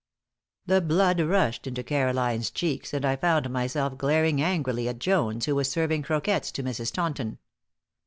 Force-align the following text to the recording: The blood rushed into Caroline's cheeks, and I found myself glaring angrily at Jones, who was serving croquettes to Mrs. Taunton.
The 0.65 0.81
blood 0.81 1.21
rushed 1.21 1.67
into 1.67 1.83
Caroline's 1.83 2.49
cheeks, 2.49 2.91
and 2.91 3.05
I 3.05 3.15
found 3.15 3.47
myself 3.51 3.99
glaring 3.99 4.41
angrily 4.41 4.87
at 4.89 4.97
Jones, 4.97 5.45
who 5.45 5.53
was 5.53 5.69
serving 5.69 6.01
croquettes 6.01 6.51
to 6.53 6.63
Mrs. 6.63 6.91
Taunton. 6.91 7.37